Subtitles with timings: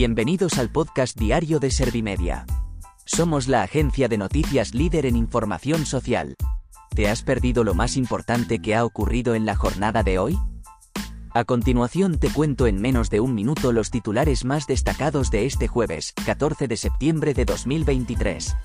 [0.00, 2.46] Bienvenidos al podcast diario de Servimedia.
[3.04, 6.36] Somos la agencia de noticias líder en información social.
[6.94, 10.38] ¿Te has perdido lo más importante que ha ocurrido en la jornada de hoy?
[11.34, 15.68] A continuación te cuento en menos de un minuto los titulares más destacados de este
[15.68, 18.56] jueves, 14 de septiembre de 2023.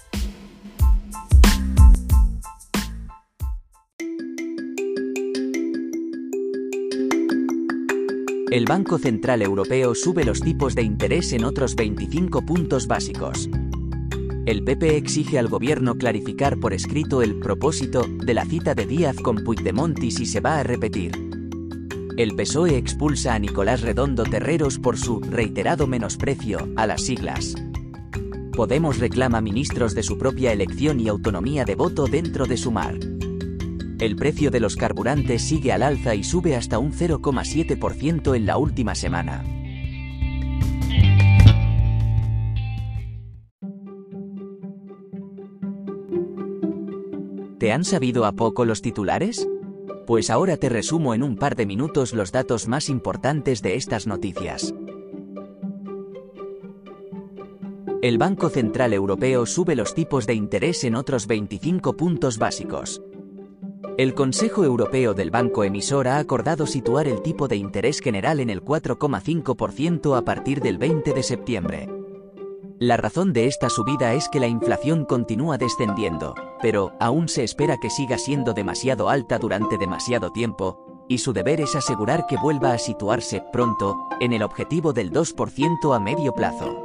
[8.56, 13.50] El Banco Central Europeo sube los tipos de interés en otros 25 puntos básicos.
[14.46, 19.18] El PP exige al gobierno clarificar por escrito el propósito de la cita de Díaz
[19.18, 21.12] con Puigdemont y si se va a repetir.
[22.16, 27.56] El PSOE expulsa a Nicolás Redondo Terreros por su reiterado menosprecio a las siglas.
[28.54, 32.98] Podemos reclama ministros de su propia elección y autonomía de voto dentro de Sumar.
[34.00, 38.58] El precio de los carburantes sigue al alza y sube hasta un 0,7% en la
[38.58, 39.44] última semana.
[47.58, 49.48] ¿Te han sabido a poco los titulares?
[50.06, 54.08] Pues ahora te resumo en un par de minutos los datos más importantes de estas
[54.08, 54.76] noticias.
[58.02, 63.02] El Banco Central Europeo sube los tipos de interés en otros 25 puntos básicos.
[63.98, 68.50] El Consejo Europeo del Banco Emisor ha acordado situar el tipo de interés general en
[68.50, 71.90] el 4,5% a partir del 20 de septiembre.
[72.78, 77.78] La razón de esta subida es que la inflación continúa descendiendo, pero aún se espera
[77.78, 82.74] que siga siendo demasiado alta durante demasiado tiempo, y su deber es asegurar que vuelva
[82.74, 86.85] a situarse pronto en el objetivo del 2% a medio plazo.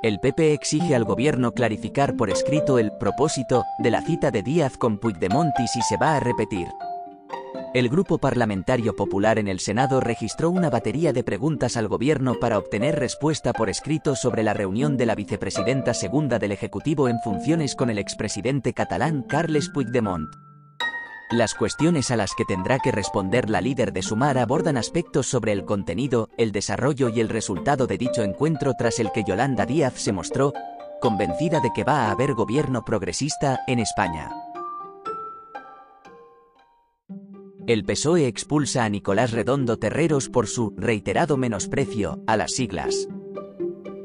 [0.00, 4.76] El PP exige al gobierno clarificar por escrito el propósito de la cita de Díaz
[4.78, 6.68] con Puigdemont y si se va a repetir.
[7.74, 12.58] El Grupo Parlamentario Popular en el Senado registró una batería de preguntas al gobierno para
[12.58, 17.74] obtener respuesta por escrito sobre la reunión de la vicepresidenta segunda del Ejecutivo en funciones
[17.74, 20.47] con el expresidente catalán Carles Puigdemont.
[21.30, 25.52] Las cuestiones a las que tendrá que responder la líder de Sumar abordan aspectos sobre
[25.52, 29.92] el contenido, el desarrollo y el resultado de dicho encuentro tras el que Yolanda Díaz
[29.96, 30.54] se mostró
[31.02, 34.30] convencida de que va a haber gobierno progresista en España.
[37.66, 43.06] El PSOE expulsa a Nicolás Redondo Terreros por su reiterado menosprecio a las siglas.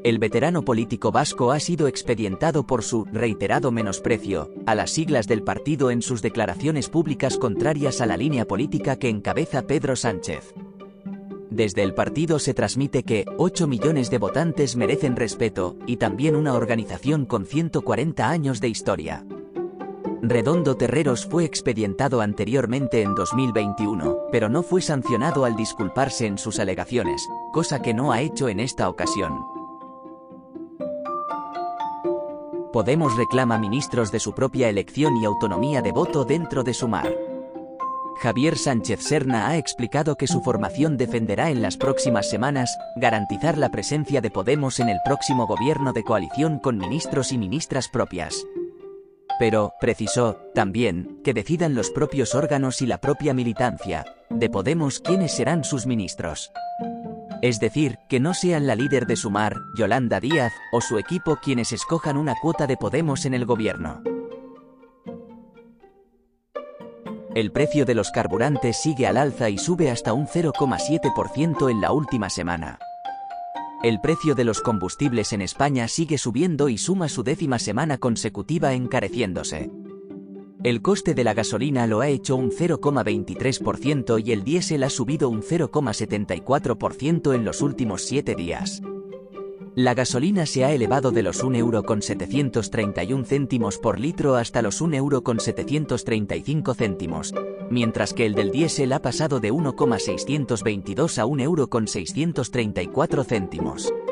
[0.04, 5.42] El veterano político vasco ha sido expedientado por su reiterado menosprecio a las siglas del
[5.42, 10.52] partido en sus declaraciones públicas contrarias a la línea política que encabeza Pedro Sánchez.
[11.48, 16.52] Desde el partido se transmite que 8 millones de votantes merecen respeto y también una
[16.52, 19.24] organización con 140 años de historia.
[20.20, 26.58] Redondo Terreros fue expedientado anteriormente en 2021, pero no fue sancionado al disculparse en sus
[26.58, 29.53] alegaciones, cosa que no ha hecho en esta ocasión.
[32.74, 37.08] Podemos reclama ministros de su propia elección y autonomía de voto dentro de Sumar.
[38.20, 43.68] Javier Sánchez Serna ha explicado que su formación defenderá en las próximas semanas garantizar la
[43.68, 48.44] presencia de Podemos en el próximo gobierno de coalición con ministros y ministras propias.
[49.38, 55.30] Pero, precisó, también, que decidan los propios órganos y la propia militancia de Podemos quiénes
[55.30, 56.50] serán sus ministros.
[57.44, 61.72] Es decir, que no sean la líder de Sumar, Yolanda Díaz, o su equipo quienes
[61.72, 64.02] escojan una cuota de Podemos en el gobierno.
[67.34, 71.92] El precio de los carburantes sigue al alza y sube hasta un 0,7% en la
[71.92, 72.78] última semana.
[73.82, 78.72] El precio de los combustibles en España sigue subiendo y suma su décima semana consecutiva
[78.72, 79.70] encareciéndose.
[80.64, 85.28] El coste de la gasolina lo ha hecho un 0,23% y el diésel ha subido
[85.28, 88.80] un 0,74% en los últimos siete días.
[89.74, 96.70] La gasolina se ha elevado de los 1,731 euro céntimos por litro hasta los 1,735
[96.70, 97.34] euro céntimos,
[97.70, 104.03] mientras que el del diésel ha pasado de 1,622 a 1,634 euro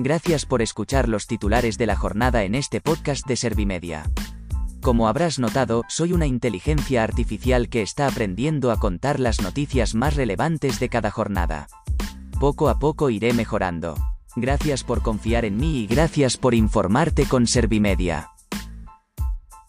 [0.00, 4.08] Gracias por escuchar los titulares de la jornada en este podcast de Servimedia.
[4.80, 10.14] Como habrás notado, soy una inteligencia artificial que está aprendiendo a contar las noticias más
[10.14, 11.66] relevantes de cada jornada.
[12.38, 13.96] Poco a poco iré mejorando.
[14.36, 18.30] Gracias por confiar en mí y gracias por informarte con Servimedia.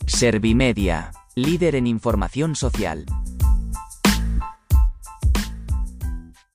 [0.06, 3.06] Servimedia, líder en información social.